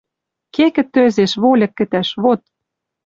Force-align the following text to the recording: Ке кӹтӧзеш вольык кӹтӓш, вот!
Ке 0.55 0.65
кӹтӧзеш 0.75 1.31
вольык 1.41 1.71
кӹтӓш, 1.77 2.09
вот! 2.23 2.41